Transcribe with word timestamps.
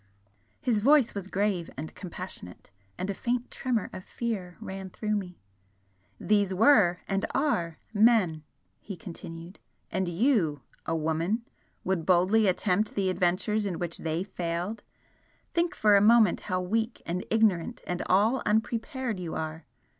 His 0.59 0.79
voice 0.79 1.13
was 1.13 1.27
grave 1.27 1.69
and 1.77 1.93
compassionate, 1.93 2.71
and 2.97 3.07
a 3.11 3.13
faint 3.13 3.51
tremor 3.51 3.87
of 3.93 4.03
fear 4.03 4.57
ran 4.59 4.89
through 4.89 5.15
me. 5.15 5.37
"These 6.19 6.55
were 6.55 7.01
and 7.07 7.23
are 7.35 7.77
MEN!" 7.93 8.41
he 8.79 8.97
continued 8.97 9.59
"And 9.91 10.09
you 10.09 10.63
a 10.87 10.95
woman 10.95 11.47
would 11.83 12.03
boldly 12.07 12.47
attempt 12.47 12.95
the 12.95 13.11
adventures 13.11 13.67
in 13.67 13.77
which 13.77 13.99
they 13.99 14.23
failed! 14.23 14.81
Think 15.53 15.75
for 15.75 15.95
a 15.95 16.01
moment 16.01 16.39
how 16.49 16.61
weak 16.61 17.03
and 17.05 17.23
ignorant 17.29 17.81
and 17.85 18.01
all 18.07 18.41
unprepared 18.43 19.19
you 19.19 19.35
are! 19.35 19.67